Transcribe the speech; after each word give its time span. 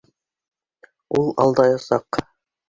Ул 1.19 1.29
алдаясаҡ! 1.45 2.21